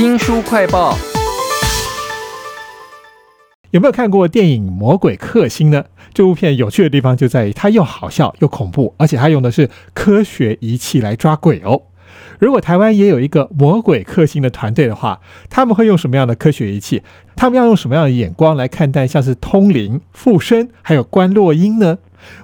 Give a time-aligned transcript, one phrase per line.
[0.00, 0.96] 新书快报。
[3.70, 5.84] 有没有看过电影《魔鬼克星》呢？
[6.14, 11.82] 这部片有趣的地方就在于它又好笑又恐怖，而且它用的是科学仪器来抓鬼哦。
[12.38, 15.20] 如果台湾也有一个魔鬼克星的团队的话，
[15.50, 17.02] 他们会用什么样的科学仪器？
[17.36, 21.98] 他们要用什么样的眼光来看待像是通灵、附身，还有观落音呢？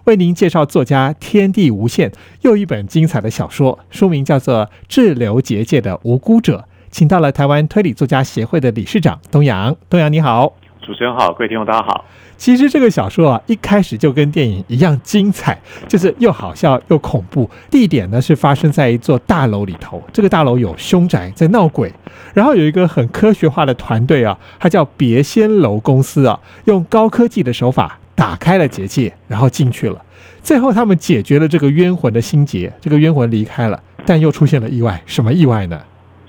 [0.05, 2.13] 为您介绍作家天地无限
[2.43, 6.59] 又一本精彩的小说，书名叫做《滞留结界的无辜者》，
[6.97, 9.77] 请到了台湾推理作家协会的理事长东阳。
[9.91, 10.55] 东阳你好。
[10.81, 12.07] 主持人好，各位听众大家好。
[12.39, 17.51] 其实这个小说啊，一开始就跟电影一样精彩，就是又好笑又恐怖。
[17.71, 21.93] 地点呢是发生在一座大楼里头，这个大楼有凶宅在闹鬼，
[22.33, 30.03] 然后有一个很科学化的团队啊，它叫别仙楼公司啊，用高科技的手法打开了结界，然后进去了。
[30.43, 35.03] 最后他们解决了这个冤魂的心结，这个冤魂离开了，但又出现了意外。
[35.05, 35.79] 什么意外呢？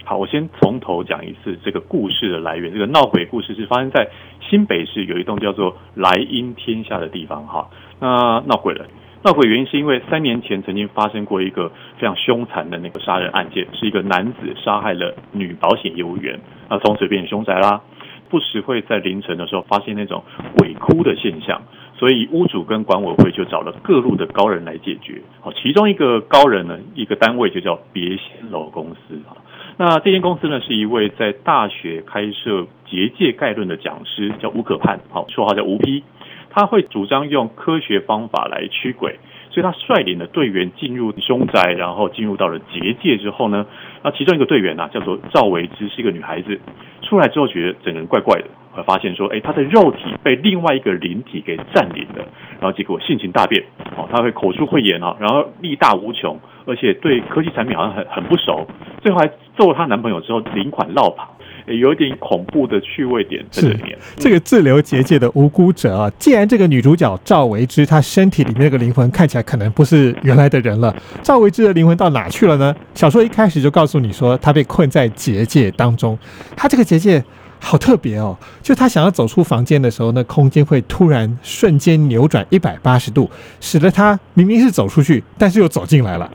[0.08, 2.72] 好，我先从头讲一次这个故事的来源。
[2.72, 4.08] 这个闹鬼故事是发生在
[4.40, 7.46] 新北市有一栋叫做莱茵天下的地方。
[7.46, 7.68] 哈，
[8.00, 8.86] 那闹鬼了。
[9.24, 17.82] 闹鬼原因是因为三年前曾经发生过一个非常凶残的那个杀人案件，是一个男子杀害了女保险业务员，那从此变成凶宅啦。
[18.30, 20.24] 不时会在凌晨的时候发现那种
[20.58, 21.62] 鬼哭的现象，
[21.98, 25.22] 所以屋主跟管委会就找了各路的高人来解决。
[25.42, 29.36] 好，其中一个高人呢，一个单位就叫别仙楼公司啊。
[29.80, 36.04] 那这间公司呢，是一位在大学开设结界概论的讲师，叫吴可盼，好，绰号叫吴批。
[36.50, 39.20] 他会主张用科学方法来驱鬼，
[39.52, 43.68] 所以他率领的队员进入凶宅，然后进入到了结界之后呢，
[44.02, 46.60] 那其中一个队员呢，叫做赵维之，是一个女孩子，
[47.04, 48.48] 出来之后觉得整个人怪怪的，
[48.84, 52.26] 发现说，哎，她的肉体被另外一个灵体给占领了，
[52.60, 53.64] 然后结果性情大变，
[53.96, 58.68] 哦，他会口出秽言啊，然后力大无穷，而且对科技产品好像很很不熟，
[59.02, 61.34] 最后还揍了她男朋友之后，领款落跑。
[61.68, 63.98] 有一点恐怖的趣味点在里面。
[64.16, 72.74] 这个自留结界的无辜者啊，既然这个女主角赵维之，她身体里面那个灵魂看起来可能不是原来的人了，赵维之的灵魂到哪去了呢？
[72.94, 76.18] 小说一开始就告诉你说，她被困在结界当中，
[76.56, 77.22] 她这个结界。
[77.60, 78.38] 好特别哦！
[78.62, 83.30] 就他想要走出房间的时候，那空间会突然瞬间扭转一百八十度，
[83.60, 86.30] 使得他明明是走出去，但是又走进来了。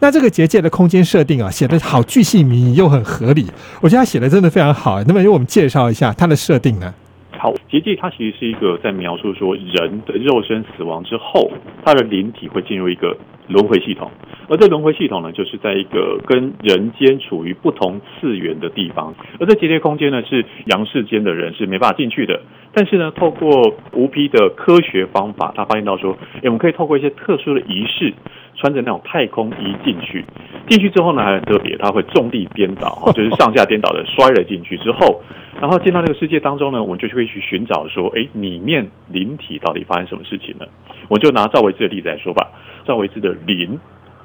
[0.00, 3.46] 那这个结界的空间设定啊，写的好巨细迷又很合理，
[3.80, 5.02] 我觉得他写的真的非常好。
[5.04, 6.94] 那么，由我们介绍一下它的设定呢？
[7.36, 11.50] 好，结界它其实是一个在描述说人的肉身死亡之后，
[11.84, 13.16] 他的灵体会进入一个
[13.48, 14.10] 轮回系统。
[14.48, 22.40] 而这轮回系统呢，就是在一个跟人间处于不同次元的地方，而这结界空间呢，是阳世间的人是没办法进去的。
[22.72, 28.14] 但是呢，透过无批的科学方法，他发现到说，哎，我们可以透过一些特殊的仪式，
[28.56, 30.24] 穿着那种太空衣进去。
[30.68, 35.22] 进去之后呢，还很特别，他会重力颠倒， 就是上下颠倒的摔了进去之后，
[35.60, 40.66] 然后进到那个世界当中呢，我们就会去寻找说，哎，里面灵体到底发生什么事情呢？
[41.08, 42.50] 我就拿赵维志的例子来说吧，
[42.88, 43.78] 赵维之的灵。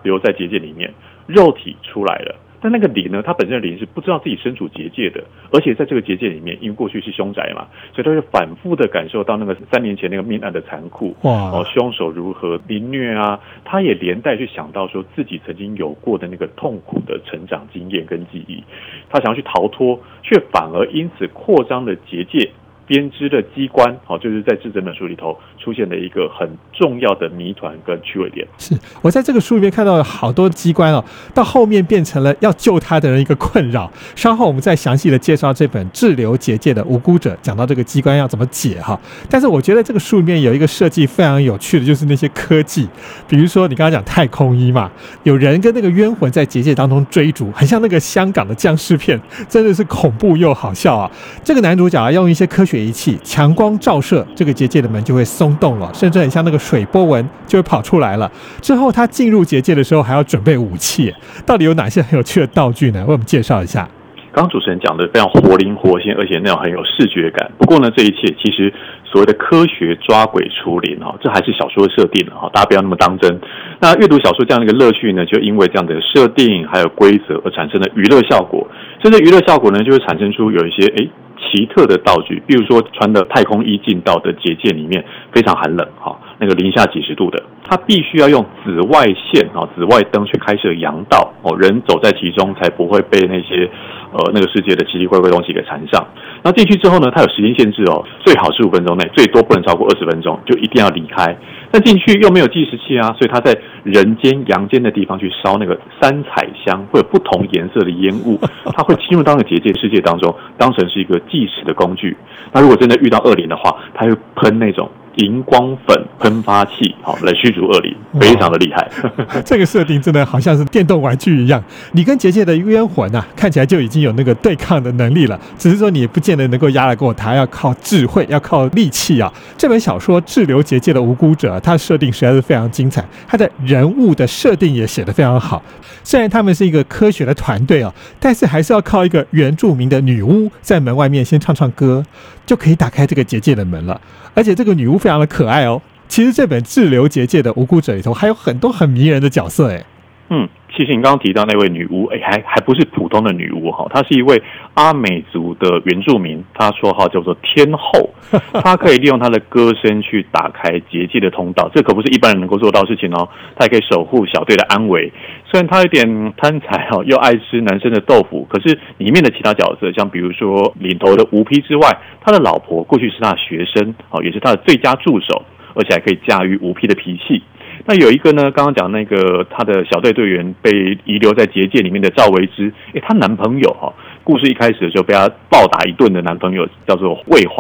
[0.04, 0.94] 留在结界里面，
[1.28, 3.24] 肉体出来了，但那个灵呢？
[3.26, 13.40] 它本身的灵是不知道自己身处结界的，而且在这个结界里面，因为过去是凶宅嘛，所以他就反复的感受到那个三年前那个命案的残酷，哇，哦，凶手如何凌虐啊？
[13.64, 18.62] 他也连带去想到说自己曾经有过的那个痛苦的成长经验跟记忆，
[19.10, 22.52] 他想要去逃脱，却反而因此扩张了结界。
[22.86, 28.46] 编织的机关，好，就是在这整本书里头出现的一个很重要的谜团跟趣味点。
[28.58, 33.90] 是我在这个书里面看到了好多机关哦，到后面变成了要救他的人一个困扰。
[34.16, 39.00] 稍后我们再详细的介绍这本滞留结界的无辜者，讲到这个机关要怎么解哈。
[39.30, 42.90] 但是我觉得这个书里面有一个设计非常有趣的，就是那些科技，
[43.30, 44.92] 比如说你刚刚讲太空衣嘛，
[45.24, 49.18] 有人跟那个冤魂在结界当中追逐，很像那个香港的僵尸片，
[49.48, 51.10] 真的是恐怖又好笑啊。
[51.46, 52.73] 这个男主角啊，用一些科学。
[52.80, 58.32] 仪器强光照射，这个结界的门就会松动了，甚至很像那个水波纹就会跑出来了。
[58.62, 61.14] 之后他进入结界的时候还要准备武器，
[61.46, 63.04] 到底有哪些很有趣的道具呢？
[63.08, 63.88] 为我们介绍一下。
[64.32, 67.52] 刚刚主持人讲的非常活灵活现，而且那种很有视觉感。
[67.60, 68.74] 不过呢，这一切其实
[69.14, 73.40] 所谓的科学抓鬼除灵哈，这还是小说设定哈，大家不要那么当真。
[73.80, 78.68] 那阅读小说这样的一个乐趣呢，就因为这样的设定还有规则而产生的娱乐效果。
[79.04, 81.08] 甚至娱乐效果呢，就会产生出有一些哎。
[81.46, 93.70] 奇特的道具，比如说穿的太空衣进到的结界里面非常寒冷哈，那个零下几十度的，它必须要用紫外线啊紫外灯去开设阳道哦，人走在其中才不会被那些
[94.12, 96.06] 呃那个世界的奇奇怪怪东西给缠上。
[96.44, 101.38] 然后进去之后呢，它有时间限制哦，最好十五分钟内，最多不能超过二十分钟，就一定要离开。
[101.72, 108.40] 那进去又没有计时器啊，所以他在人间阳间的地方去烧那个三彩香，会有不同颜色的烟雾，
[108.76, 112.16] 它会进入到那个结界世界当中，当成是一个计时的工具。
[112.52, 114.90] 那如果真的遇到恶灵的话，它会喷那种。
[115.18, 118.90] 荧光粉喷发器，好来驱逐恶灵，非常的厉害。
[119.46, 121.64] 这个设定真的好像是电动玩具一样。
[121.94, 129.32] 你跟结界的冤魂啊，看起来就已经有那个对抗的能力了，只是说你不见得能够压得过他，要靠智慧，要靠力气啊。
[129.58, 135.62] 这本小说《滞留结界的无辜者》，它的设定实在是非常精彩，它的人物的设定也写得非常好。
[136.04, 142.04] 虽然他们是一个科学的团队啊，但是还是要靠一个原住民的女巫在门外面先唱唱歌，
[142.46, 144.00] 就可以打开这个结界的门了。
[144.34, 145.82] 而且这个女巫非常的可爱哦。
[146.14, 149.84] 其实这本《滞留结界的无辜者》里头还有很多很迷人的角色哎。
[150.30, 150.48] 嗯。
[150.76, 154.42] 其实你刚刚提到那位女巫，哎，还还不是普通的女巫哈，她是一位
[154.74, 158.10] 阿美族的原住民，她绰号叫做天后，
[158.64, 163.30] 她可以利用她的歌声去打开结界的通道，这可不是一般人能够做到的事情哦。
[163.56, 165.14] 她也可以守护小队的安危，
[165.46, 171.88] 虽然她有点贪财哦，又爱吃男生的豆腐，可是里面的其他角色，像比如说领头的吴批之外，
[172.26, 175.44] 他的老婆过去是他的学生哦，也是他的最佳助手，
[175.74, 177.44] 而且还可以驾驭吴丕的脾气。
[177.86, 183.94] 那有一个呢，刚刚讲那个他的小队队员被遗留在结界里面的赵维之，诶，她男朋友哈，
[184.24, 187.56] 故事一开始的时候被他暴打一顿的男朋友叫做魏怀，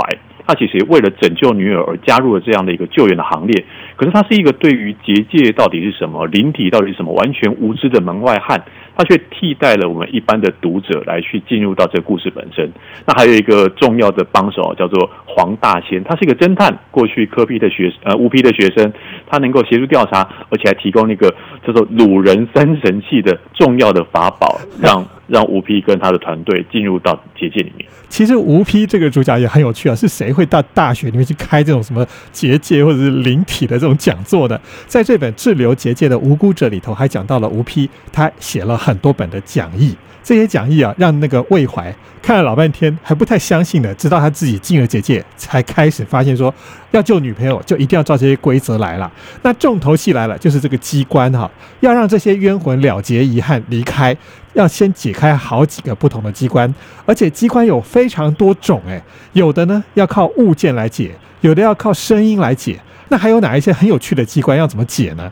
[0.48, 3.65] 他其实为了拯救女儿而加入了这样的一个救援的行列，
[3.98, 8.63] 可是他是一个对于结界到底是什么、灵体到底是什么完全无知的门外汉。
[8.95, 12.72] 他却替代了我们一般的读者来去进入到这个故事本身。
[13.06, 18.92] 那还有一个重要的帮手叫做黄大仙，他是一个侦探，过去科批的学呃乌批的学生，
[19.28, 21.34] 他能够协助调查，而且还提供那个
[21.66, 25.06] 叫做鲁人三神器的重要的法宝，让。
[25.28, 27.88] 让吴批跟他的团队进入到结界里面。
[28.10, 34.60] 其实吴批这个主角也很有趣啊，是谁会到大学里面去开这种什么结界或者是灵体的这种讲座的？
[34.86, 39.96] 在这本《滞留结界的无辜者》里头，还讲到了吴批，他写了很多本的讲义。
[40.24, 46.54] 这些讲义啊，让那个魏怀看了老半天，还不太相信的，直到他自己进了结界，才开始发现说，
[46.92, 49.12] 要救女朋友就一定要照这些规则来了。
[49.42, 54.16] 那重头戏来了，就是这个机关哈，要让这些冤魂了结遗憾离开，
[54.54, 56.74] 要先解开好几个不同的机关，
[57.06, 59.04] 而且机关有非常多种，哎，
[59.34, 61.12] 有的呢要靠物件来解，
[61.42, 62.80] 有的要靠声音来解，
[63.10, 65.30] 那还有哪一些很有趣的机关要怎么解呢？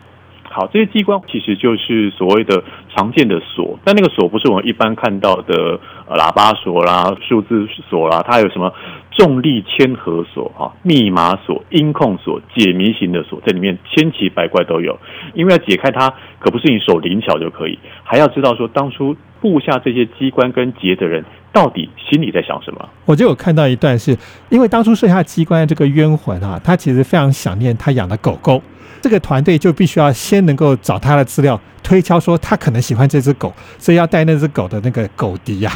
[0.52, 2.62] 好，这些机关其实就是所谓的
[2.94, 8.74] 常见的锁，但那个锁不是我们一般看到的喇叭锁啦、数字锁啦，它有什么
[9.22, 14.98] 重力铅盒锁、哈密码锁、音控锁、解谜型的锁，在里面千奇百怪都有。
[15.36, 21.24] 因为要解开它，可不是你手灵巧就可以，还要知道说当初布下这些机关跟结的人
[21.54, 22.90] 到底心里在想什么。
[23.06, 24.18] 我就有看到一段，是
[24.50, 28.60] 因为当初设下机关的这个冤魂啊，他其实非常想念他养的狗狗。
[29.02, 35.72] 这个团队就必须要先能够找他的资料，推敲说他可能喜欢这只狗，所以要带那只狗的那个狗笛呀，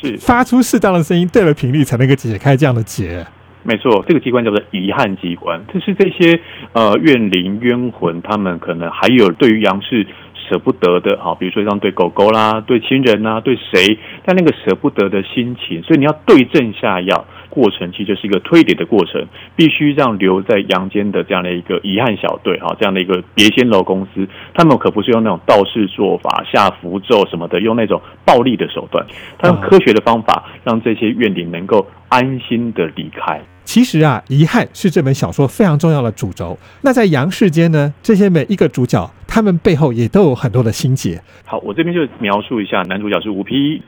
[0.00, 3.26] 是发出适当的声音，对了频率才能够解开这样的结。
[3.62, 6.40] 没错，这个机关叫做遗憾机关，就是这些
[6.72, 10.06] 呃怨灵冤魂，他们可能还有对于杨氏
[10.48, 17.26] 舍不得的，哈，比如说像对狗狗啦、对亲人呐、对谁，但那个舍不得的心情，所以你要对症下药。
[17.50, 19.26] 过程其实就是一个推理的过程，
[19.56, 29.04] 必须让留在阳间的这样的一个遗憾小队哈，这样的一个别仙楼公司，他们可不是用那种道士做法下符咒什么的，用那种暴力的手段，
[29.38, 33.40] 他用科学的方法让这些怨灵能够安心的离开。
[33.64, 36.58] 其实啊，遗憾是这本小说非常重要的主轴。
[36.82, 41.20] 那在阳世间呢，这些每一个主角，他们背后也都有很多的心结。
[41.44, 43.80] 好，我这边就描述一下，男主角是吴丕。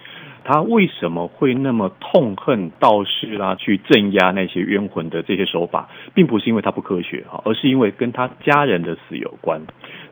[0.44, 3.54] 他为什么会那么痛恨道士啦？
[3.54, 9.60] 去镇压那些冤魂的这些手法，并不是因为他不科学哈，而是因为跟他家人的死有关。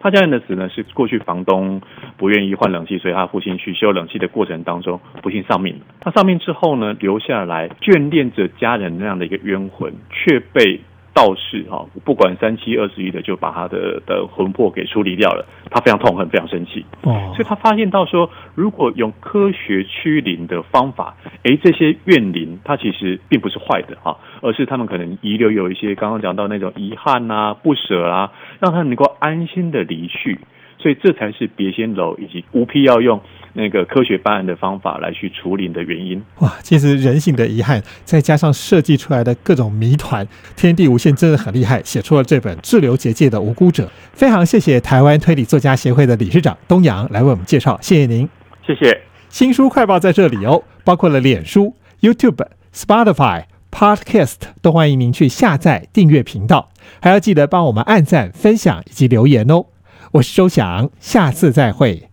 [0.01, 1.81] 他家人的死呢，是过去房东
[2.17, 5.81] 不愿意换冷气，所以他父亲去修冷气的过程当中不幸丧命。
[6.01, 10.81] 他丧命之后呢，留下来眷恋着家人那样的一个冤魂，却被。
[11.13, 15.47] 道士哈，不管三七二十一的，就把他的的魂魄给处理掉了。
[15.71, 16.85] 他非常痛恨，非常生气。
[17.03, 30.39] 哦，所以他发现到说，如果用科学驱灵的方法，诶，这些怨灵，它其实并不是坏的哈，而是他们可能遗留有一些刚刚讲到那种遗憾啊、不舍啊，让他能够安心的离去。
[30.81, 33.21] 所以这才是别先楼以及无必要用
[33.53, 36.23] 那个科学办案的方法来去处理的原因。
[36.39, 43.85] 哇，其实人性的遗憾，再加上设计出来的各种谜团，天地无限真的很厉害，写出了这本《滞留结界的无辜者》。
[44.13, 48.29] 非常谢谢台湾推理作家协会的理事长东阳来为我们介绍，谢谢您，
[48.67, 49.01] 谢谢。
[49.29, 51.77] 新书快报在这里哦，包括了脸书。
[52.01, 56.71] YouTube、Spotify、Podcast 都欢迎您去下载订阅频道，
[57.03, 59.67] 还要记得帮我们按赞、分享以及留言哦。
[60.13, 62.10] 我是周翔，下次再会。